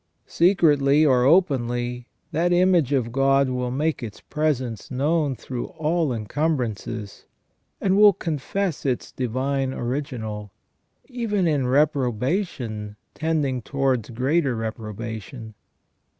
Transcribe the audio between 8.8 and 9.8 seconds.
its Divine